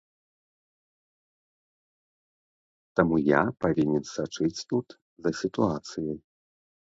[3.01, 4.87] Таму я павінен сачыць тут
[5.27, 6.19] за сітуацыяй.